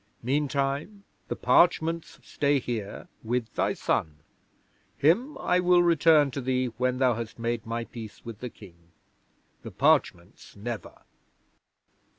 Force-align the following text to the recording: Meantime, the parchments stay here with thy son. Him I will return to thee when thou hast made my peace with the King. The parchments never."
Meantime, 0.23 1.03
the 1.27 1.35
parchments 1.35 2.17
stay 2.23 2.57
here 2.57 3.07
with 3.23 3.53
thy 3.53 3.71
son. 3.71 4.15
Him 4.97 5.37
I 5.37 5.59
will 5.59 5.83
return 5.83 6.31
to 6.31 6.41
thee 6.41 6.69
when 6.79 6.97
thou 6.97 7.13
hast 7.13 7.37
made 7.37 7.67
my 7.67 7.83
peace 7.83 8.25
with 8.25 8.39
the 8.39 8.49
King. 8.49 8.93
The 9.61 9.69
parchments 9.69 10.55
never." 10.55 11.03